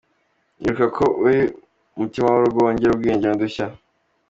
Ibuka 0.61 0.85
ko 0.97 1.05
uri 1.25 1.41
mutima 1.97 2.27
w’urugo 2.29 2.57
wongere 2.65 2.91
ubwenge 2.91 3.25
n’udushya. 3.27 3.65